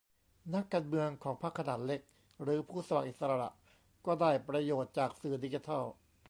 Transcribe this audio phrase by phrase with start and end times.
[0.53, 2.01] นักการเมืองของพรรคขนาดเล็ก
[2.41, 3.49] หรือผู้สมัครอิสระ
[4.05, 5.83] ก็ได้ประโยชน์จากสื่อดิจิทัล